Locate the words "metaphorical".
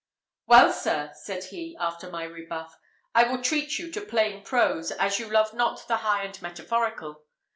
6.41-7.25